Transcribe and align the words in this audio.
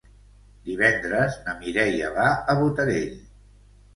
Divendres 0.69 1.35
na 1.43 1.53
Mireia 1.59 2.09
va 2.15 2.25
a 2.53 2.57
Botarell. 2.61 3.15